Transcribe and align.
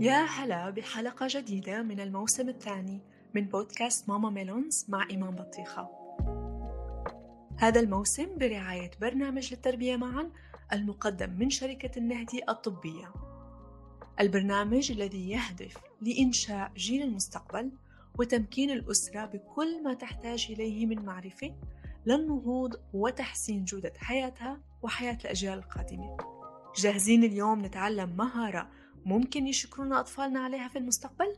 يا 0.00 0.24
هلا 0.24 0.70
بحلقة 0.70 1.26
جديدة 1.30 1.82
من 1.82 2.00
الموسم 2.00 2.48
الثاني 2.48 3.00
من 3.34 3.44
بودكاست 3.44 4.08
ماما 4.08 4.30
ميلونز 4.30 4.86
مع 4.88 5.06
إيمان 5.10 5.30
بطيخة. 5.30 5.88
هذا 7.56 7.80
الموسم 7.80 8.26
برعاية 8.38 8.90
برنامج 9.00 9.50
للتربية 9.54 9.96
معا 9.96 10.30
المقدم 10.72 11.30
من 11.38 11.50
شركة 11.50 11.98
النهدي 11.98 12.42
الطبية. 12.48 13.12
البرنامج 14.20 14.92
الذي 14.92 15.30
يهدف 15.30 15.76
لإنشاء 16.00 16.72
جيل 16.76 17.02
المستقبل 17.02 17.70
وتمكين 18.18 18.70
الأسرة 18.70 19.24
بكل 19.24 19.82
ما 19.82 19.94
تحتاج 19.94 20.46
إليه 20.50 20.86
من 20.86 21.04
معرفة 21.04 21.54
للنهوض 22.06 22.74
وتحسين 22.92 23.64
جودة 23.64 23.92
حياتها 23.98 24.60
وحياة 24.82 25.18
الأجيال 25.24 25.58
القادمة. 25.58 26.16
جاهزين 26.76 27.24
اليوم 27.24 27.64
نتعلم 27.64 28.16
مهارة 28.16 28.79
ممكن 29.04 29.46
يشكرونا 29.46 30.00
أطفالنا 30.00 30.40
عليها 30.40 30.68
في 30.68 30.78
المستقبل؟ 30.78 31.36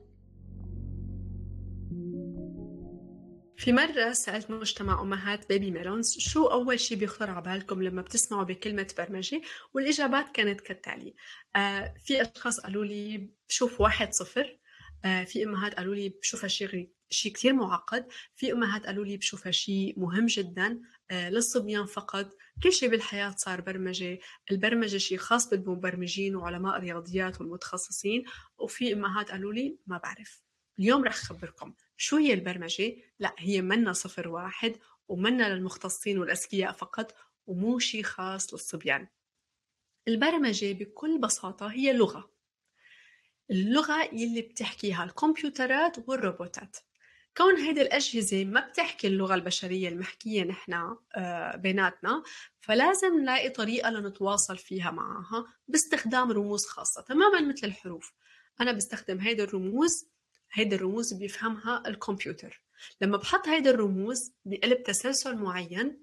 في 3.57 3.73
مرة 3.73 4.13
سألت 4.13 4.51
مجتمع 4.51 5.03
أمهات 5.03 5.49
بيبي 5.49 5.71
ميلونز 5.71 6.19
شو 6.19 6.47
أول 6.47 6.81
شي 6.81 6.97
بيخطر 6.97 7.31
على 7.31 7.43
بالكم 7.43 7.83
لما 7.83 8.03
بتسمعوا 8.03 8.45
بكلمة 8.45 8.95
برمجة؟ 8.99 9.43
والإجابات 9.75 10.27
كانت 10.35 10.61
كالتالي. 10.61 11.15
آه 11.57 11.95
في 12.05 12.23
أشخاص 12.23 12.61
قالوا 12.61 12.85
لي 12.85 13.31
بشوف 13.49 13.81
واحد 13.81 14.13
صفر. 14.13 14.59
آه 15.05 15.25
في 15.25 15.45
أمهات 15.45 15.75
قالوا 15.75 15.95
لي 15.95 16.09
بشوفها 16.09 16.49
شيء 16.49 16.91
شيء 17.11 17.33
كثير 17.33 17.53
معقد. 17.53 18.07
في 18.37 18.53
أمهات 18.53 18.87
قالوا 18.87 19.05
لي 19.05 19.17
بشوفها 19.17 19.53
شيء 19.53 19.95
مهم 19.97 20.27
جدا. 20.27 20.81
آه 21.11 21.31
للصبيان 21.31 21.87
فقط. 21.87 22.31
كل 22.63 22.73
شيء 22.73 22.89
بالحياة 22.89 23.35
صار 23.37 23.61
برمجة 23.61 24.19
البرمجة 24.51 24.97
شيء 24.97 25.19
خاص 25.19 25.51
بالمبرمجين 25.51 26.37
وعلماء 26.37 26.77
الرياضيات 26.77 27.41
والمتخصصين 27.41 28.25
وفي 28.59 28.93
أمهات 28.93 29.31
قالوا 29.31 29.53
لي 29.53 29.79
ما 29.87 29.99
بعرف. 29.99 30.43
اليوم 30.79 31.05
رح 31.05 31.15
أخبركم 31.15 31.75
شو 31.97 32.17
هي 32.17 32.35
البرمجة؟ 32.35 32.97
لا 33.19 33.35
هي 33.39 33.63
منا 33.63 33.93
صفر 33.93 34.29
واحد 34.29 34.77
ومنا 35.09 35.55
للمختصين 35.55 36.19
والأذكياء 36.19 36.73
فقط 36.73 37.15
ومو 37.47 37.79
شيء 37.79 38.03
خاص 38.03 38.55
للصبيان. 38.55 39.09
البرمجة 40.09 40.73
بكل 40.73 41.19
بساطة 41.21 41.67
هي 41.67 41.93
لغة. 41.93 42.31
اللغة 43.51 44.03
يلي 44.13 44.43
بتحكيها 44.43 45.05
الكمبيوترات 45.05 46.09
والروبوتات. 46.09 46.77
كون 47.37 47.57
هيدي 47.57 47.83
الأجهزة 47.83 48.45
ما 48.45 48.61
بتحكي 48.61 49.07
اللغة 49.07 49.35
البشرية 49.35 49.89
المحكية 49.89 50.45
نحن 50.45 50.97
آه، 51.17 51.57
بيناتنا 51.57 52.23
فلازم 52.61 53.21
نلاقي 53.21 53.49
طريقة 53.49 53.91
لنتواصل 53.91 54.59
فيها 54.59 54.91
معها 54.91 55.47
باستخدام 55.69 56.33
رموز 56.33 56.67
خاصة 56.67 57.03
تماما 57.03 57.41
مثل 57.41 57.67
الحروف. 57.67 58.13
أنا 58.61 58.73
بستخدم 58.73 59.19
هيدي 59.21 59.43
الرموز 59.43 60.09
هيدي 60.53 60.75
الرموز 60.75 61.13
بيفهمها 61.13 61.83
الكمبيوتر. 61.87 62.63
لما 63.01 63.17
بحط 63.17 63.49
هيدي 63.49 63.71
الرموز 63.71 64.33
بقلب 64.45 64.83
تسلسل 64.83 65.37
معين 65.37 66.03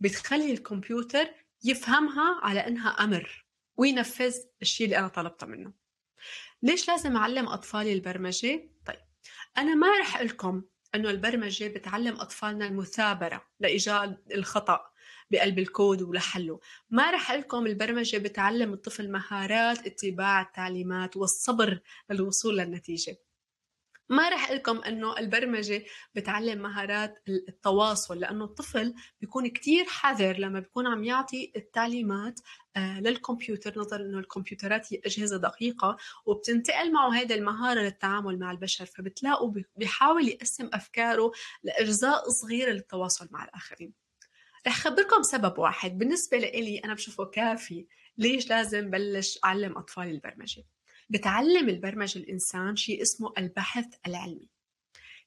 بتخلي 0.00 0.52
الكمبيوتر 0.52 1.28
يفهمها 1.64 2.40
على 2.42 2.66
إنها 2.66 2.88
أمر 2.90 3.46
وينفذ 3.76 4.34
الشيء 4.62 4.86
اللي 4.86 4.98
أنا 4.98 5.08
طلبته 5.08 5.46
منه. 5.46 5.72
ليش 6.62 6.88
لازم 6.88 7.16
أعلم 7.16 7.48
أطفالي 7.48 7.92
البرمجة؟ 7.92 8.70
طيب 8.86 9.05
أنا 9.58 9.74
ما 9.74 9.98
رح 10.00 10.22
لكم 10.22 10.62
أنه 10.94 11.10
البرمجة 11.10 11.68
بتعلم 11.68 12.20
أطفالنا 12.20 12.66
المثابرة 12.66 13.42
لإيجاد 13.60 14.18
الخطأ 14.34 14.80
بقلب 15.30 15.58
الكود 15.58 16.02
ولحله. 16.02 16.60
ما 16.90 17.10
رح 17.10 17.32
لكم 17.32 17.66
البرمجة 17.66 18.16
بتعلم 18.16 18.72
الطفل 18.72 19.10
مهارات 19.12 19.86
اتباع 19.86 20.40
التعليمات 20.40 21.16
والصبر 21.16 21.80
للوصول 22.10 22.58
للنتيجة. 22.58 23.16
ما 24.08 24.28
رح 24.28 24.50
لكم 24.50 24.78
إنه 24.78 25.18
البرمجة 25.18 25.84
بتعلم 26.14 26.62
مهارات 26.62 27.22
التواصل 27.28 28.18
لأنه 28.18 28.44
الطفل 28.44 28.94
بيكون 29.20 29.46
كتير 29.46 29.84
حذر 29.84 30.38
لما 30.38 30.60
بيكون 30.60 30.86
عم 30.86 31.04
يعطي 31.04 31.52
التعليمات 31.56 32.40
آه، 32.76 33.00
للكمبيوتر 33.00 33.78
نظرا 33.78 34.00
إنه 34.00 34.18
الكمبيوترات 34.18 34.92
هي 34.92 35.00
أجهزة 35.06 35.36
دقيقة 35.36 35.96
وبتنتقل 36.26 36.92
معه 36.92 37.14
هذه 37.14 37.34
المهارة 37.34 37.80
للتعامل 37.80 38.38
مع 38.38 38.50
البشر 38.50 38.86
فبتلاقوا 38.86 39.52
بيحاول 39.76 40.28
يقسم 40.28 40.70
أفكاره 40.72 41.32
لأجزاء 41.62 42.28
صغيرة 42.28 42.70
للتواصل 42.70 43.28
مع 43.30 43.44
الآخرين. 43.44 43.92
رح 44.66 44.80
خبركم 44.80 45.22
سبب 45.22 45.58
واحد 45.58 45.98
بالنسبة 45.98 46.38
لي 46.38 46.78
أنا 46.78 46.94
بشوفه 46.94 47.24
كافي 47.24 47.86
ليش 48.18 48.50
لازم 48.50 48.90
بلش 48.90 49.38
أعلم 49.44 49.78
اطفالي 49.78 50.10
البرمجة؟ 50.10 50.64
بتعلم 51.08 51.68
البرمجة 51.68 52.18
الإنسان 52.18 52.76
شيء 52.76 53.02
اسمه 53.02 53.32
البحث 53.38 53.86
العلمي. 54.06 54.48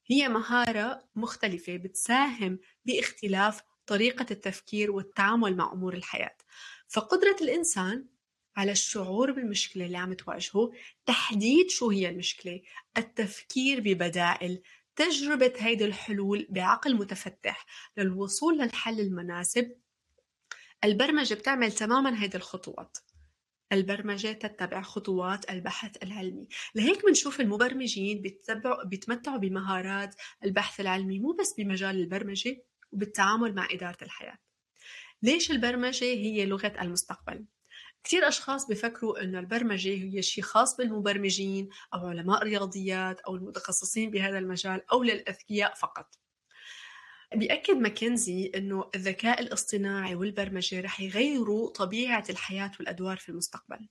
هي 0.06 0.28
مهارة 0.28 1.04
مختلفة 1.16 1.76
بتساهم 1.76 2.58
باختلاف 2.84 3.62
طريقة 3.86 4.26
التفكير 4.30 4.90
والتعامل 4.90 5.56
مع 5.56 5.72
أمور 5.72 5.94
الحياة. 5.94 6.36
فقدرة 6.88 7.36
الإنسان 7.40 8.06
على 8.56 8.72
الشعور 8.72 9.32
بالمشكلة 9.32 9.86
اللي 9.86 9.96
عم 9.98 10.12
تواجهه 10.12 10.70
تحديد 11.06 11.70
شو 11.70 11.90
هي 11.90 12.08
المشكلة 12.08 12.60
التفكير 12.98 13.80
ببدائل 13.80 14.62
تجربة 14.96 15.52
هيدي 15.58 15.84
الحلول 15.84 16.46
بعقل 16.50 16.94
متفتح 16.96 17.66
للوصول 17.96 18.58
للحل 18.58 19.00
المناسب 19.00 19.72
البرمجة 20.84 21.34
بتعمل 21.34 21.72
تماما 21.72 22.22
هيدي 22.22 22.36
الخطوات. 22.36 22.98
البرمجة 23.72 24.32
تتبع 24.32 24.82
خطوات 24.82 25.50
البحث 25.50 26.02
العلمي. 26.02 26.48
لهيك 26.74 27.06
بنشوف 27.06 27.40
المبرمجين 27.40 28.22
بيتبعوا 28.22 28.84
بيتمتعوا 28.84 29.38
بمهارات 29.38 30.14
البحث 30.44 30.80
العلمي 30.80 31.18
مو 31.18 31.32
بس 31.32 31.54
بمجال 31.58 31.96
البرمجة 31.96 32.64
وبالتعامل 32.92 33.54
مع 33.54 33.68
إدارة 33.70 33.98
الحياة. 34.02 34.38
ليش 35.22 35.50
البرمجة 35.50 36.04
هي 36.04 36.46
لغة 36.46 36.72
المستقبل؟ 36.82 37.44
كثير 38.04 38.28
أشخاص 38.28 38.66
بفكروا 38.66 39.22
إنه 39.22 39.38
البرمجة 39.38 39.88
هي 39.90 40.22
شيء 40.22 40.44
خاص 40.44 40.76
بالمبرمجين 40.76 41.68
أو 41.94 42.06
علماء 42.06 42.42
رياضيات 42.42 43.20
أو 43.20 43.36
المتخصصين 43.36 44.10
بهذا 44.10 44.38
المجال 44.38 44.90
أو 44.92 45.02
للأذكياء 45.02 45.74
فقط. 45.74 46.19
بيأكد 47.34 47.76
ماكنزي 47.76 48.52
أنه 48.54 48.90
الذكاء 48.94 49.40
الاصطناعي 49.40 50.14
والبرمجة 50.14 50.80
رح 50.80 51.00
يغيروا 51.00 51.70
طبيعة 51.70 52.24
الحياة 52.30 52.72
والأدوار 52.80 53.16
في 53.16 53.28
المستقبل. 53.28 53.88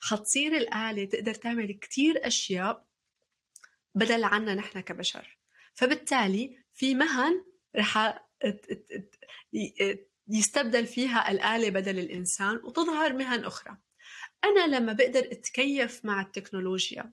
حتصير 0.00 0.56
الآلة 0.56 1.04
تقدر 1.04 1.34
تعمل 1.34 1.72
كتير 1.72 2.26
أشياء 2.26 2.86
بدل 3.94 4.24
عنا 4.24 4.54
نحن 4.54 4.80
كبشر. 4.80 5.38
فبالتالي 5.74 6.58
في 6.74 6.94
مهن 6.94 7.44
رح 7.76 8.24
يستبدل 10.28 10.86
فيها 10.86 11.30
الآلة 11.30 11.70
بدل 11.70 11.98
الإنسان 11.98 12.56
وتظهر 12.56 13.12
مهن 13.12 13.44
أخرى. 13.44 13.76
أنا 14.44 14.76
لما 14.76 14.92
بقدر 14.92 15.20
أتكيف 15.20 16.04
مع 16.04 16.20
التكنولوجيا 16.20 17.12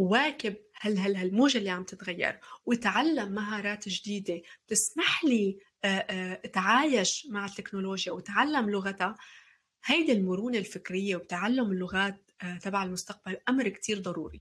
وواكب 0.00 0.56
هل 0.80 0.98
هل 0.98 1.16
هالموجة 1.16 1.58
اللي 1.58 1.70
عم 1.70 1.84
تتغير 1.84 2.40
وتعلم 2.66 3.32
مهارات 3.32 3.88
جديدة. 3.88 4.42
تسمح 4.68 5.24
لي 5.24 5.58
أتعايش 5.84 7.26
مع 7.30 7.44
التكنولوجيا 7.44 8.12
وتعلم 8.12 8.70
لغتها. 8.70 9.14
هيدي 9.84 10.12
المرونة 10.12 10.58
الفكرية 10.58 11.16
وتعلم 11.16 11.72
اللغات 11.72 12.30
تبع 12.60 12.82
المستقبل 12.84 13.36
أمر 13.48 13.68
كتير 13.68 13.98
ضروري. 13.98 14.40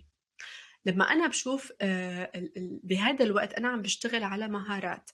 لما 0.86 1.06
أنا 1.12 1.28
بشوف 1.28 1.74
بهذا 2.84 3.26
الوقت 3.26 3.54
أنا 3.54 3.68
عم 3.68 3.82
بشتغل 3.82 4.24
على 4.24 4.48
مهارات 4.48 5.12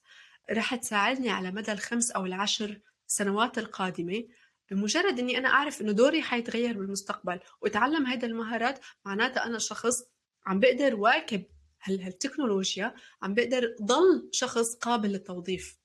رح 0.51 0.75
تساعدني 0.75 1.29
على 1.29 1.51
مدى 1.51 1.71
الخمس 1.71 2.11
أو 2.11 2.25
العشر 2.25 2.79
سنوات 3.07 3.57
القادمة 3.57 4.23
بمجرد 4.71 5.19
إني 5.19 5.37
أنا 5.37 5.49
أعرف 5.49 5.81
إنه 5.81 5.91
دوري 5.91 6.21
حيتغير 6.21 6.77
بالمستقبل 6.77 7.39
واتعلم 7.61 8.05
هيدا 8.05 8.27
المهارات 8.27 8.79
معناتها 9.05 9.45
أنا 9.45 9.59
شخص 9.59 10.14
عم 10.47 10.59
بقدر 10.59 10.95
واكب 10.95 11.45
هالتكنولوجيا 11.83 12.95
عم 13.21 13.33
بقدر 13.33 13.75
ضل 13.81 14.29
شخص 14.31 14.75
قابل 14.75 15.09
للتوظيف. 15.09 15.77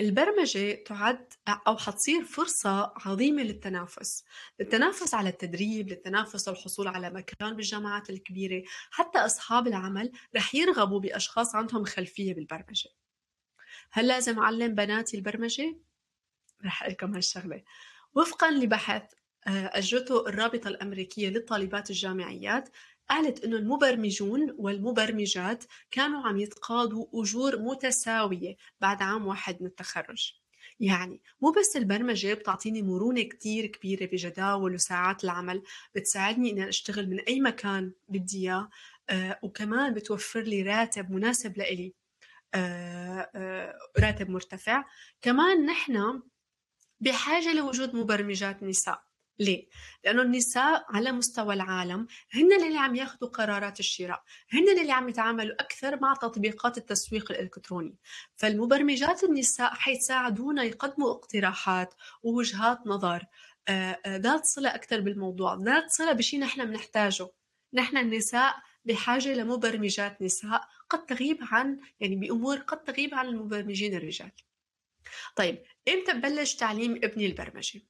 البرمجة 0.00 0.84
تعد 0.86 1.32
أو 1.48 1.76
حتصير 1.76 2.24
فرصة 2.24 2.92
عظيمة 2.96 3.42
للتنافس. 3.42 4.24
للتنافس 4.60 5.14
على 5.14 5.28
التدريب 5.28 5.88
للتنافس 5.88 6.48
والحصول 6.48 6.88
على 6.88 7.10
مكان 7.10 7.56
بالجامعات 7.56 8.10
الكبيرة. 8.10 8.62
حتى 8.90 9.18
أصحاب 9.18 9.66
العمل 9.66 10.12
رح 10.36 10.54
يرغبوا 10.54 11.00
بأشخاص 11.00 11.54
عندهم 11.54 11.84
خلفية 11.84 12.34
بالبرمجة. 12.34 12.90
هل 13.90 14.06
لازم 14.06 14.38
أعلم 14.38 14.74
بناتي 14.74 15.16
البرمجة؟ 15.16 15.78
رح 16.64 16.88
لكم 16.88 17.14
هالشغلة. 17.14 17.62
وفقا 18.14 18.50
لبحث 18.50 19.02
آه، 19.46 19.70
أجرته 19.78 20.28
الرابطة 20.28 20.68
الأمريكية 20.68 21.28
للطالبات 21.28 21.90
الجامعيات 21.90 22.68
قالت 23.10 23.44
إنه 23.44 23.56
المبرمجون 23.56 24.54
والمبرمجات 24.58 25.64
كانوا 25.90 26.22
عم 26.28 26.36
يتقاضوا 26.38 27.06
أجور 27.14 27.58
متساوية 27.58 28.56
بعد 28.80 29.02
عام 29.02 29.26
واحد 29.26 29.56
من 29.60 29.66
التخرج. 29.66 30.32
يعني 30.80 31.22
مو 31.40 31.50
بس 31.50 31.76
البرمجة 31.76 32.34
بتعطيني 32.34 32.82
مرونة 32.82 33.22
كتير 33.22 33.66
كبيرة 33.66 34.06
بجداول 34.06 34.74
وساعات 34.74 35.24
العمل 35.24 35.62
بتساعدني 35.94 36.50
إني 36.50 36.68
أشتغل 36.68 37.10
من 37.10 37.20
أي 37.20 37.40
مكان 37.40 37.92
بدي 38.08 38.38
إياه 38.48 38.70
آه 39.10 39.38
وكمان 39.42 39.94
بتوفر 39.94 40.40
لي 40.40 40.62
راتب 40.62 41.10
مناسب 41.10 41.58
لإلي 41.58 41.94
آه 42.54 43.30
آه 43.34 43.74
راتب 43.98 44.30
مرتفع. 44.30 44.84
كمان 45.22 45.66
نحن 45.66 46.22
بحاجة 47.00 47.52
لوجود 47.54 47.94
مبرمجات 47.96 48.62
نساء. 48.62 49.07
ليه؟ 49.38 49.68
لأنه 50.04 50.22
النساء 50.22 50.84
على 50.88 51.12
مستوى 51.12 51.54
العالم 51.54 52.06
هن 52.30 52.52
اللي 52.52 52.78
عم 52.78 52.94
ياخذوا 52.94 53.30
قرارات 53.30 53.80
الشراء 53.80 54.22
هن 54.50 54.68
اللي 54.80 54.92
عم 54.92 55.08
يتعاملوا 55.08 55.54
أكثر 55.54 56.00
مع 56.00 56.14
تطبيقات 56.14 56.78
التسويق 56.78 57.32
الإلكتروني 57.32 57.96
فالمبرمجات 58.36 59.24
النساء 59.24 59.74
حيساعدونا 59.74 60.62
يقدموا 60.62 61.10
اقتراحات 61.10 61.94
ووجهات 62.22 62.86
نظر 62.86 63.24
آه، 63.68 64.00
آه، 64.06 64.16
ذات 64.16 64.44
صلة 64.44 64.74
أكثر 64.74 65.00
بالموضوع 65.00 65.54
ذات 65.54 65.90
صلة 65.90 66.12
بشيء 66.12 66.40
نحن 66.40 66.64
بنحتاجه 66.64 67.28
نحن 67.72 67.96
النساء 67.96 68.54
بحاجة 68.84 69.34
لمبرمجات 69.34 70.22
نساء 70.22 70.68
قد 70.90 71.06
تغيب 71.06 71.38
عن 71.40 71.80
يعني 72.00 72.16
بأمور 72.16 72.58
قد 72.58 72.84
تغيب 72.84 73.14
عن 73.14 73.26
المبرمجين 73.26 73.94
الرجال 73.94 74.30
طيب 75.36 75.62
إمتى 75.88 76.12
ببلش 76.12 76.54
تعليم 76.54 77.00
ابني 77.04 77.26
البرمجة؟ 77.26 77.80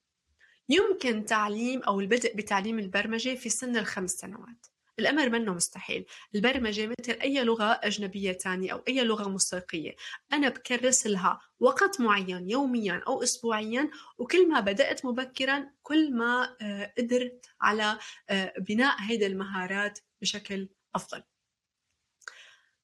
يمكن 0.69 1.25
تعليم 1.25 1.83
أو 1.83 2.01
البدء 2.01 2.37
بتعليم 2.37 2.79
البرمجة 2.79 3.35
في 3.35 3.49
سن 3.49 3.77
الخمس 3.77 4.11
سنوات. 4.11 4.67
الأمر 4.99 5.29
منه 5.29 5.55
مستحيل. 5.55 6.07
البرمجة 6.35 6.87
مثل 6.87 7.13
أي 7.13 7.45
لغة 7.45 7.81
أجنبية 7.83 8.33
تانية 8.33 8.73
أو 8.73 8.83
أي 8.89 9.05
لغة 9.05 9.29
موسيقية. 9.29 9.97
أنا 10.33 10.49
بكرس 10.49 11.07
لها 11.07 11.41
وقت 11.61 12.01
معين 12.01 12.51
يوميا 12.51 13.03
أو 13.07 13.23
أسبوعيا 13.23 13.91
وكل 14.19 14.49
ما 14.49 14.61
بدأت 14.61 15.05
مبكرا 15.07 15.71
كل 15.83 16.15
ما 16.15 16.57
آه، 16.63 16.95
قدرت 16.99 17.47
على 17.61 17.99
آه، 18.31 18.55
بناء 18.59 18.97
هيدي 19.01 19.27
المهارات 19.27 19.99
بشكل 20.21 20.69
أفضل. 20.95 21.23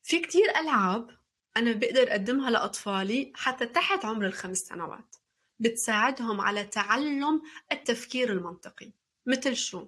في 0.03 0.21
كتير 0.21 0.51
ألعاب 0.61 1.11
أنا 1.57 1.73
بقدر 1.73 2.11
أقدمها 2.11 2.51
لأطفالي 2.51 3.33
حتى 3.35 3.67
تحت 3.67 4.05
عمر 4.05 4.27
الخمس 4.27 4.59
سنوات. 4.59 5.17
بتساعدهم 5.65 6.41
على 6.41 6.65
تعلم 6.65 7.43
التفكير 7.73 8.33
المنطقي. 8.33 8.93
مثل 9.27 9.57
شو؟ 9.57 9.87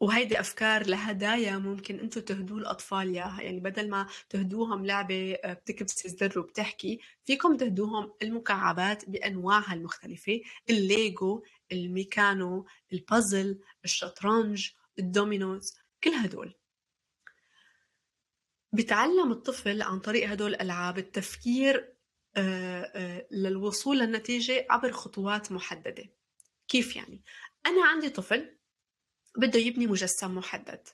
وهيدي 0.00 0.40
أفكار 0.40 0.86
لهدايا 0.86 1.58
ممكن 1.58 1.98
أنتم 2.00 2.20
تهدوا 2.20 2.58
الأطفال 2.58 3.14
إياها. 3.14 3.42
يعني 3.42 3.60
بدل 3.60 3.90
ما 3.90 4.06
تهدوهم 4.28 4.86
لعبة 4.86 5.34
آه، 5.44 5.52
بتكبس 5.52 6.06
الزر 6.06 6.38
وبتحكي 6.38 7.00
فيكم 7.24 7.56
تهدوهم 7.56 8.12
المكعبات 8.22 9.10
بأنواعها 9.10 9.74
المختلفة. 9.74 10.40
الليجو 10.70 11.42
الميكانو 11.72 12.66
البازل 12.92 13.58
الشطرنج 13.84 14.70
الدومينوز 14.98 15.76
كل 16.04 16.10
هدول. 16.10 16.54
بتعلم 18.72 19.32
الطفل 19.32 19.82
عن 19.82 20.00
طريق 20.00 20.30
هدول 20.30 20.54
الألعاب 20.54 20.98
التفكير 20.98 21.97
للوصول 23.32 23.98
للنتيجة 23.98 24.66
عبر 24.70 24.92
خطوات 24.92 25.52
محددة. 25.52 26.10
كيف 26.68 26.96
يعني؟ 26.96 27.22
أنا 27.66 27.86
عندي 27.86 28.10
طفل 28.10 28.58
بده 29.36 29.58
يبني 29.58 29.86
مجسم 29.86 30.34
محدد. 30.34 30.88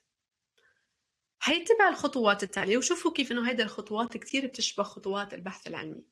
هيتبع 1.43 1.89
الخطوات 1.89 2.43
التالية 2.43 2.77
وشوفوا 2.77 3.13
كيف 3.13 3.33
إنه 3.33 3.49
هيدا 3.51 3.65
الخطوات 3.65 4.17
كتير 4.17 4.47
بتشبه 4.47 4.83
خطوات 4.83 5.35
البحث 5.35 5.67
العلمي. 5.67 6.05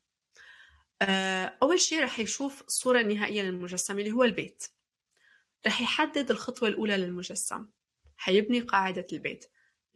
آه، 1.01 1.57
أول 1.63 1.79
شيء 1.79 2.03
رح 2.03 2.19
يشوف 2.19 2.61
الصورة 2.61 2.99
النهائية 2.99 3.41
للمجسم 3.41 3.99
اللي 3.99 4.11
هو 4.11 4.23
البيت. 4.23 4.67
رح 5.67 5.81
يحدد 5.81 6.31
الخطوة 6.31 6.69
الأولى 6.69 6.97
للمجسم. 6.97 7.67
حيبني 8.17 8.59
قاعدة 8.59 9.07
البيت. 9.13 9.45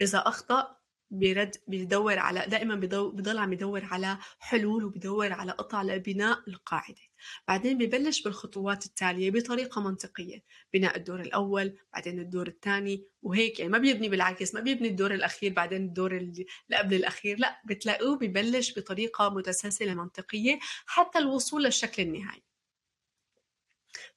إذا 0.02 0.18
أخطأ 0.18 0.77
بيرد 1.12 1.56
بيدور 1.68 2.20
على 2.20 2.46
دائما 2.48 2.76
بضل 2.76 3.38
عم 3.38 3.54
يدور 3.54 3.86
على 3.86 4.18
حلول 4.40 4.84
وبيدور 4.84 5.34
على 5.34 5.52
قطع 5.52 5.84
لبناء 5.84 6.40
القاعدة. 6.48 7.02
بعدين 7.48 7.78
ببلش 7.78 8.22
بالخطوات 8.22 8.86
التالية 8.86 9.32
بطريقة 9.32 9.82
منطقية. 9.82 10.44
بناء 10.74 10.98
الدور 10.98 11.22
الأول 11.22 11.78
بعدين 11.94 12.20
الدور 12.20 12.48
الثاني 12.48 13.04
وهيك. 13.22 13.60
يعني 13.60 13.72
ما 13.72 13.78
بيبني 13.78 14.10
بالعكس 14.10 14.54
ما 14.56 14.62
بيبني 14.62 14.88
الدور 14.88 15.14
الأخير 15.14 15.54
بعدين 15.54 15.82
الدور 15.82 16.18
اللي 16.18 16.46
قبل 16.74 16.94
الأخير. 16.94 17.40
لا 17.40 17.62
بتلاقوه 17.66 18.18
ببلش 18.18 18.80
بطريقة 18.80 19.30
متسلسلة 19.30 19.94
منطقية 19.94 20.60
حتى 20.86 21.20
الوصول 21.20 21.64
للشكل 21.64 22.04
النهائي. 22.04 22.47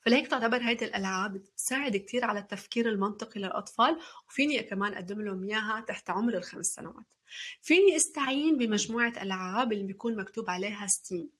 فلهيك 0.00 0.26
تعتبر 0.28 0.62
هيدي 0.62 0.84
الألعاب 0.84 1.32
بتساعد 1.32 1.96
كثير 1.96 2.24
على 2.24 2.38
التفكير 2.38 2.88
المنطقي 2.88 3.40
للأطفال 3.40 3.98
وفيني 4.28 4.62
كمان 4.62 4.94
أقدم 4.94 5.22
لهم 5.22 5.44
إياها 5.44 5.80
تحت 5.80 6.10
عمر 6.10 6.36
الخمس 6.36 6.66
سنوات. 6.66 7.06
فيني 7.62 7.96
أستعين 7.96 8.58
بمجموعة 8.58 9.12
ألعاب 9.22 9.72
اللي 9.72 9.84
بيكون 9.84 10.16
مكتوب 10.16 10.50
عليها 10.50 10.86
ستيم 10.86 11.30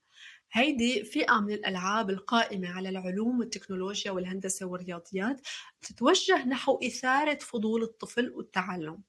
هيدي 0.52 1.04
فئة 1.04 1.40
من 1.40 1.52
الألعاب 1.52 2.10
القائمة 2.10 2.68
على 2.68 2.88
العلوم 2.88 3.38
والتكنولوجيا 3.38 4.10
والهندسة 4.10 4.66
والرياضيات 4.66 5.40
بتتوجه 5.82 6.44
نحو 6.48 6.80
إثارة 6.84 7.38
فضول 7.38 7.82
الطفل 7.82 8.30
والتعلم. 8.30 9.02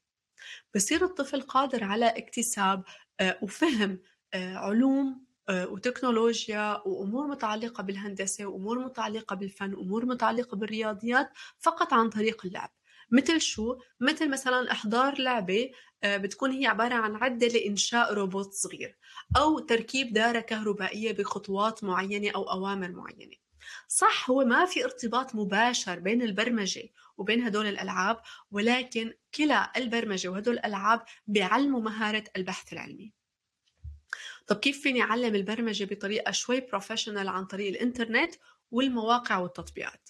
بصير 0.76 1.06
الطفل 1.06 1.42
قادر 1.42 1.84
على 1.84 2.06
اكتساب 2.06 2.84
آه، 3.20 3.40
وفهم 3.42 4.00
آه، 4.34 4.56
علوم 4.56 5.26
وتكنولوجيا 5.52 6.82
وأمور 6.88 7.28
متعلقة 7.28 7.84
بالهندسة 7.84 8.46
وأمور 8.46 8.80
متعلقة 8.80 9.36
بالفن 9.36 9.74
وأمور 9.74 10.06
متعلقة 10.06 10.58
بالرياضيات 10.58 11.30
فقط 11.60 11.94
عن 11.94 12.10
طريق 12.10 12.46
اللعب. 12.46 12.70
مثل 13.12 13.42
شو؟ 13.42 13.78
مثل 14.00 14.30
مثلا 14.30 14.72
إحضار 14.72 15.22
لعبة 15.22 15.72
آه، 16.04 16.18
بتكون 16.18 16.52
هي 16.52 16.68
عبارة 16.68 16.94
عن 16.96 17.16
عدة 17.16 17.48
لإنشاء 17.48 18.14
روبوت 18.14 18.54
صغير 18.54 18.98
أو 19.38 19.60
تركيب 19.60 20.14
دارة 20.14 20.40
كهربائية 20.40 21.12
بخطوات 21.12 21.84
معينة 21.84 22.32
أو 22.36 22.44
أوامر 22.52 22.92
معينة. 22.92 23.36
صح 23.88 24.30
هو 24.30 24.46
ما 24.46 24.66
في 24.66 24.84
ارتباط 24.84 25.36
مباشر 25.36 26.00
بين 26.00 26.22
البرمجة 26.22 26.90
وبين 27.18 27.44
هدول 27.44 27.68
الألعاب 27.68 28.22
ولكن 28.52 29.14
كلا 29.36 29.72
البرمجة 29.78 30.28
وهدول 30.28 30.54
الألعاب 30.54 31.02
بيعلموا 31.28 31.82
مهارة 31.82 32.24
البحث 32.38 32.74
العلمي. 32.74 33.21
طب 34.48 34.56
كيف 34.56 34.82
فيني 34.82 35.02
أعلم 35.02 35.36
البرمجة 35.36 35.86
بطريقة 35.86 36.32
شوي 36.32 36.60
professional 36.60 37.28
عن 37.28 37.46
طريق 37.46 37.68
الإنترنت 37.68 38.36
والمواقع 38.72 39.38
والتطبيقات؟ 39.38 40.10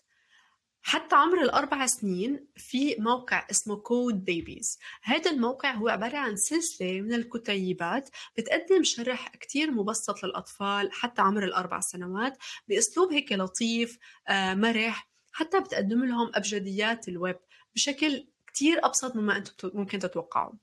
حتى 0.84 1.16
عمر 1.16 1.42
الأربع 1.42 1.86
سنين 1.86 2.48
في 2.56 2.96
موقع 3.00 3.48
اسمه 3.52 3.76
Code 3.76 4.26
Babies 4.26 4.80
هذا 5.04 5.32
الموقع 5.32 5.72
هو 5.72 5.88
عبارة 5.88 6.18
عن 6.18 6.36
سلسلة 6.36 7.02
من 7.02 7.14
الكتيبات 7.14 8.10
بتقدم 8.38 8.84
شرح 8.84 9.28
كتير 9.28 9.72
مبسط 9.72 10.24
للأطفال 10.24 10.92
حتى 10.92 11.22
عمر 11.22 11.44
الأربع 11.44 11.80
سنوات 11.80 12.38
بأسلوب 12.68 13.14
هيك 13.14 13.32
لطيف 13.32 13.98
آه 14.28 14.54
مرح 14.54 15.10
حتى 15.32 15.60
بتقدم 15.60 16.06
لهم 16.06 16.32
أبجديات 16.36 17.08
الويب 17.08 17.40
بشكل 17.76 18.28
كتير 18.48 18.86
أبسط 18.86 19.16
مما 19.16 19.38
أنتم 19.38 19.72
ممكن 19.74 20.00
تتوقعوا. 20.00 20.54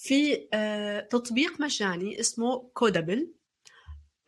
في 0.00 0.48
آه، 0.54 1.00
تطبيق 1.00 1.60
مجاني 1.60 2.20
اسمه 2.20 2.70
كودابل 2.74 3.32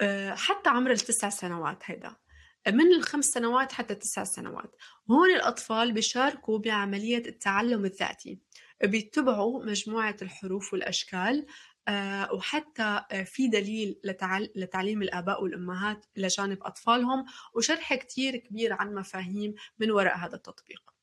آه، 0.00 0.35
حتى 0.35 0.71
عمر 0.71 0.91
التسع 0.91 1.29
سنوات 1.29 1.83
هيدا. 1.85 2.17
من 2.69 2.93
الخمس 2.93 3.25
سنوات 3.25 3.73
حتى 3.73 3.93
التسع 3.93 4.25
سنوات. 4.25 4.77
هون 5.11 5.31
الأطفال 5.31 5.93
بيشاركوا 5.93 6.59
بعملية 6.59 7.29
التعلم 7.29 7.85
الذاتي. 7.85 8.39
بيتبعوا 8.85 9.65
مجموعة 9.65 10.17
الحروف 10.23 10.73
والأشكال 10.73 11.47
آه، 11.89 12.35
وحتى 12.35 13.03
في 13.25 13.49
دليل 13.49 14.00
لتعليم 14.57 15.03
الآباء 15.03 15.43
والأمهات 15.43 16.07
لجانب 16.17 16.59
أطفالهم 16.62 17.25
وشرح 17.55 17.95
كتير 17.95 18.37
كبير 18.37 18.73
عن 18.73 18.95
مفاهيم 18.95 19.55
من 19.79 19.91
وراء 19.91 20.17
هذا 20.17 20.35
التطبيق. 20.35 20.95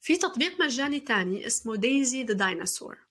في 0.00 0.16
تطبيق 0.16 0.60
مجاني 0.60 1.00
تاني 1.00 1.46
اسمه 1.46 1.76
دايزي 1.76 2.24
ذا 2.24 2.34
دايناصور 2.34 3.09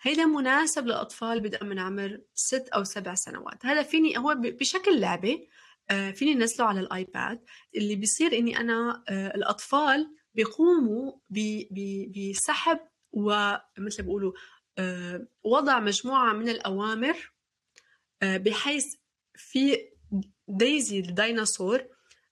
هيدا 0.00 0.24
مناسب 0.24 0.86
للأطفال 0.86 1.40
بدءا 1.40 1.64
من 1.64 1.78
عمر 1.78 2.20
ست 2.34 2.68
أو 2.68 2.84
سبع 2.84 3.14
سنوات. 3.14 3.66
هذا 3.66 3.82
فيني 3.82 4.18
هو 4.18 4.34
بشكل 4.38 5.00
لعبة 5.00 5.46
آه، 5.90 6.10
فيني 6.10 6.34
نزله 6.34 6.66
على 6.66 6.80
الآيباد. 6.80 7.44
اللي 7.76 7.96
بيصير 7.96 8.38
إني 8.38 8.56
أنا 8.60 9.04
آه، 9.08 9.34
الأطفال 9.34 10.14
بيقوموا 10.34 11.12
بسحب 11.30 12.78
ومثل 13.12 14.02
بيقولوا 14.02 14.32
آه، 14.78 15.26
وضع 15.44 15.80
مجموعة 15.80 16.32
من 16.32 16.48
الأوامر 16.48 17.32
بحيث 18.22 18.94
في 19.34 19.78
دايزي 20.48 20.98
الديناصور 20.98 21.84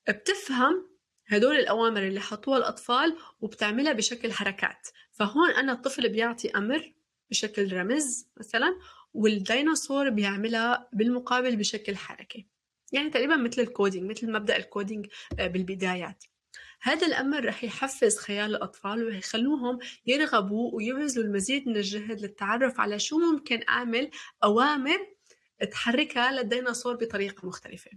بتفهم 0.09 0.88
هدول 1.26 1.57
الأوامر 1.57 2.02
اللي 2.02 2.21
حطوها 2.21 2.59
الأطفال 2.59 3.16
وبتعملها 3.40 3.92
بشكل 3.92 4.33
حركات. 4.33 4.88
فهون 5.12 5.50
أنا 5.50 5.73
الطفل 5.73 6.09
بيعطي 6.09 6.50
أمر 6.50 6.92
بشكل 7.31 7.73
رمز 7.73 8.29
مثلا 8.37 8.79
والديناصور 9.15 10.11
بيعملها 10.11 10.89
بالمقابل 10.93 11.57
بشكل 11.57 11.97
حركي. 11.97 12.47
يعني 12.93 13.11
تقريبا 13.11 13.37
مثل 13.37 13.63
ال 13.62 13.69
coding 13.69 14.11
مثل 14.11 14.33
مبدأ 14.33 14.57
ال 14.57 14.64
coding 14.64 15.07
آه، 15.39 15.47
بالبدايات. 15.47 16.25
هذا 16.81 17.07
الأمر 17.07 17.45
رح 17.45 17.65
يحفز 17.65 18.19
خيال 18.19 18.51
الأطفال 18.51 19.05
ويخلوهم 19.05 19.79
يرغبوا 20.07 20.75
ويبذلوا 20.75 21.25
المزيد 21.25 21.69
من 21.69 21.77
الجهد 21.77 22.21
للتعرف 22.21 22.81
على 22.81 22.99
شو 22.99 23.19
ممكن 23.19 23.63
أعمل 23.69 24.11
أوامر 24.45 24.99
تحركها 25.71 26.33
للديناصور 26.33 26.95
بطريقة 26.97 27.49
مختلفة. 27.49 27.91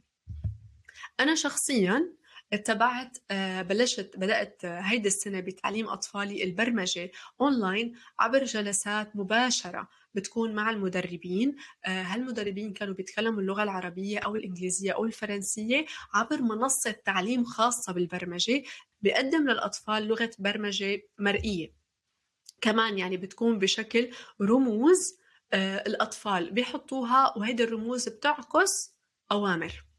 أنا 1.20 1.36
شخصيا 1.36 2.14
اتبعت 2.54 3.18
آه، 3.32 3.62
بلشت 3.62 4.12
بدأت 4.18 4.66
هيدي 4.66 5.08
السنة 5.08 5.40
بتعليم 5.40 5.90
أطفالي 5.90 6.44
البرمجة 6.44 7.12
أونلاين 7.42 7.94
عبر 8.20 8.44
جلسات 8.44 9.16
مباشرة 9.16 9.88
بتكون 10.16 10.54
مع 10.56 10.70
المدربين. 10.70 11.56
آه، 11.86 12.02
هالمدربين 12.04 12.74
كانوا 12.74 12.94
بيتكلموا 12.94 13.42
اللغة 13.42 13.64
العربية 13.64 14.20
أو 14.20 14.36
الإنجليزية 14.36 14.92
أو 14.92 15.06
الفرنسية 15.06 15.86
عبر 16.14 16.42
منصة 16.42 16.92
تعليم 16.92 17.44
خاصة 17.44 17.94
بالبرمجة 17.94 18.64
بيقدم 19.02 19.50
للأطفال 19.50 20.08
لغة 20.08 20.32
برمجة 20.40 21.02
مرئية. 21.20 21.74
كمان 22.62 22.98
يعني 22.98 23.18
بتكون 23.18 23.60
بشكل 23.60 24.10
رموز 24.42 25.18
آه، 25.54 25.78
الأطفال 25.88 26.52
بيحطوها 26.52 27.38
وهيدي 27.38 27.64
الرموز 27.64 28.10
بتعكس 28.10 28.96
أوامر. 29.32 29.68
آه، 29.68 29.91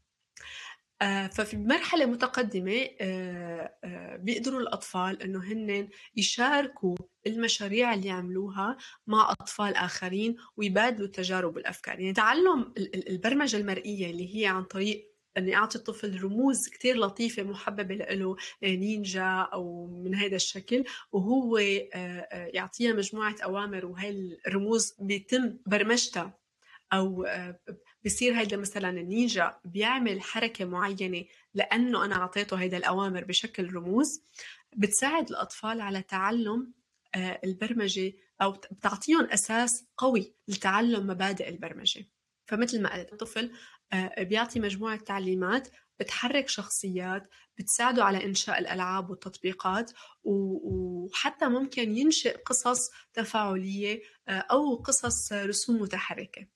ففي 1.27 1.57
مرحلة 1.57 2.05
متقدمة 2.05 2.87
آه، 3.01 3.75
آه، 3.83 4.15
بيقدروا 4.17 4.59
الأطفال 4.59 5.23
إنه 5.23 5.43
هن 5.43 5.89
يشاركوا 6.15 6.95
المشاريع 7.27 7.93
اللي 7.93 8.07
يعملوها 8.07 8.77
مع 9.07 9.31
أطفال 9.31 9.75
آخرين 9.75 10.35
ويبادلوا 10.57 11.05
التجارب 11.07 11.55
والأفكار. 11.55 11.99
يعني 11.99 12.13
تعلم 12.13 12.73
البرمجة 13.09 13.57
المرئية 13.57 14.11
اللي 14.11 14.35
هي 14.35 14.45
عن 14.45 14.63
طريق 14.63 15.13
إني 15.37 15.55
أعطي 15.55 15.77
الطفل 15.77 16.23
رموز 16.23 16.67
كتير 16.67 16.97
لطيفة 16.97 17.43
محببة 17.43 17.95
له 17.95 18.35
نينجا 18.63 19.49
أو 19.53 19.87
من 19.87 20.15
هذا 20.15 20.35
الشكل 20.35 20.83
وهو 21.11 21.57
يعطيها 22.53 22.93
مجموعة 22.93 23.35
أوامر 23.43 23.85
وهي 23.85 24.37
الرموز 24.47 24.95
بيتم 24.99 25.57
برمجتها 25.65 26.39
أو 26.93 27.25
بصير 28.05 28.39
هيدا 28.39 28.57
مثلا 28.57 28.89
النينجا 28.89 29.57
بيعمل 29.65 30.21
حركة 30.21 30.65
معينة 30.65 31.25
لأنه 31.53 32.05
أنا 32.05 32.15
أعطيته 32.15 32.57
هيدا 32.57 32.77
الأوامر 32.77 33.23
بشكل 33.23 33.73
رموز 33.73 34.21
بتساعد 34.77 35.29
الأطفال 35.29 35.81
على 35.81 36.01
تعلم 36.01 36.73
آه، 37.15 37.39
البرمجة 37.43 38.13
أو 38.41 38.51
بتعطيهم 38.51 39.25
أساس 39.25 39.85
قوي 39.97 40.33
لتعلم 40.47 41.07
مبادئ 41.07 41.49
البرمجة. 41.49 42.05
فمثل 42.45 42.81
ما 42.81 42.93
قلت 42.93 43.11
الطفل 43.13 43.51
آه، 43.93 44.23
بيعطي 44.23 44.59
مجموعة 44.59 44.97
تعليمات 44.97 45.67
بتحرك 45.99 46.49
شخصيات 46.49 47.29
بتساعده 47.57 48.03
على 48.03 48.25
إنشاء 48.25 48.59
الألعاب 48.59 49.09
والتطبيقات 49.09 49.91
وحتى 50.23 51.45
ممكن 51.47 51.97
ينشئ 51.97 52.37
قصص 52.37 52.91
تفاعلية 53.13 54.01
آه، 54.27 54.31
أو 54.31 54.75
قصص 54.75 55.33
رسوم 55.33 55.81
متحركة. 55.81 56.47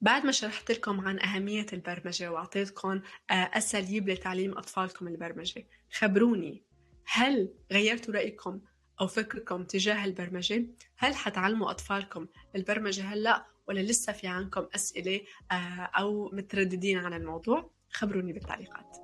بعد 0.00 0.26
ما 0.26 0.32
شرحت 0.32 0.70
لكم 0.70 1.00
عن 1.00 1.20
أهمية 1.20 1.66
البرمجة 1.72 2.32
وأعطيتكم 2.32 3.00
آه، 3.30 3.34
أساليب 3.34 4.08
لتعليم 4.08 4.58
أطفالكم 4.58 5.08
البرمجة 5.08 5.66
خبروني 5.92 6.62
هل 7.06 7.54
غيرتوا 7.72 8.14
رأيكم 8.14 8.60
أو 9.00 9.06
فكركم 9.06 9.64
تجاه 9.64 10.04
البرمجة؟ 10.04 10.66
هل 10.96 11.14
حتعلموا 11.14 11.70
أطفالكم 11.70 12.26
البرمجة 12.56 13.02
هلأ 13.02 13.46
ولا 13.68 13.80
لسه 13.80 14.12
في 14.12 14.26
عندكم 14.26 14.66
أسئلة 14.74 15.20
آه، 15.52 15.54
أو 15.98 16.30
مترددين 16.32 16.98
عن 16.98 17.14
الموضوع؟ 17.14 17.70
خبروني 17.90 18.32
بالتعليقات 18.32 18.96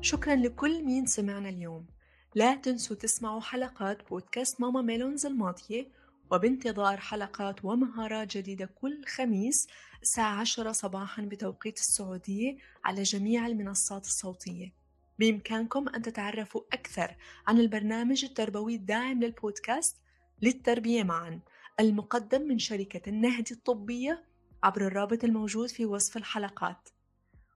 شكرا 0.00 0.34
لكل 0.34 0.84
مين 0.84 1.06
سمعنا 1.06 1.48
اليوم 1.48 1.86
لا 2.34 2.54
تنسوا 2.54 2.96
تسمعوا 2.96 3.40
حلقات 3.40 4.08
بودكاست 4.08 4.60
ماما 4.60 4.82
ميلونز 4.82 5.26
الماضية 5.26 5.88
وبانتظار 6.30 6.96
حلقات 6.96 7.64
ومهارات 7.64 8.36
جديدة 8.36 8.66
كل 8.66 9.04
خميس 9.06 9.66
الساعة 10.02 10.40
10 10.40 10.72
صباحا 10.72 11.22
بتوقيت 11.22 11.78
السعودية 11.78 12.56
على 12.84 13.02
جميع 13.02 13.46
المنصات 13.46 14.04
الصوتية. 14.04 14.74
بإمكانكم 15.18 15.88
أن 15.88 16.02
تتعرفوا 16.02 16.60
أكثر 16.72 17.16
عن 17.46 17.58
البرنامج 17.60 18.24
التربوي 18.24 18.74
الداعم 18.74 19.22
للبودكاست 19.22 19.96
للتربية 20.42 21.02
معا 21.02 21.40
المقدم 21.80 22.42
من 22.42 22.58
شركة 22.58 23.08
النهدي 23.08 23.54
الطبية 23.54 24.24
عبر 24.62 24.86
الرابط 24.86 25.24
الموجود 25.24 25.68
في 25.68 25.86
وصف 25.86 26.16
الحلقات. 26.16 26.88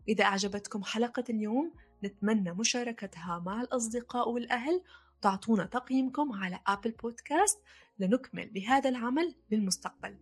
إذا 0.09 0.25
أعجبتكم 0.25 0.83
حلقة 0.83 1.25
اليوم 1.31 1.73
نتمنى 2.05 2.53
مشاركتها 2.53 3.43
مع 3.47 3.61
الأصدقاء 3.61 4.31
والأهل. 4.31 4.83
تعطونا 5.23 5.65
تقييمكم 5.65 6.33
على 6.33 6.61
أبل 6.67 6.91
بودكاست 6.91 7.59
لنكمل 7.99 8.51
بهذا 8.51 8.89
العمل 8.89 9.35
للمستقبل 9.51 10.19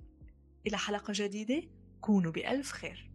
إلى 0.66 0.78
حلقة 0.78 1.12
جديدة 1.16 1.62
كونوا 2.00 2.32
بألف 2.32 2.72
خير. 2.72 3.10